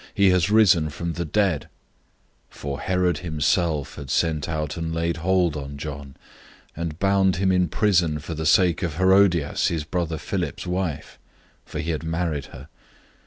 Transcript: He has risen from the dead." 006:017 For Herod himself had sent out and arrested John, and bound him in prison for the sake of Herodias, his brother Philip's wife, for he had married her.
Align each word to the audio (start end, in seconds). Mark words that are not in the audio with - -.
He 0.15 0.31
has 0.31 0.49
risen 0.49 0.89
from 0.89 1.13
the 1.13 1.25
dead." 1.25 1.65
006:017 2.51 2.57
For 2.57 2.79
Herod 2.81 3.17
himself 3.19 3.95
had 3.97 4.09
sent 4.09 4.49
out 4.49 4.75
and 4.75 4.95
arrested 4.95 5.77
John, 5.77 6.17
and 6.75 6.97
bound 6.97 7.35
him 7.35 7.51
in 7.51 7.67
prison 7.67 8.17
for 8.17 8.33
the 8.33 8.47
sake 8.47 8.81
of 8.81 8.97
Herodias, 8.97 9.67
his 9.67 9.83
brother 9.83 10.17
Philip's 10.17 10.65
wife, 10.65 11.19
for 11.67 11.77
he 11.79 11.91
had 11.91 12.01
married 12.03 12.45
her. 12.47 12.67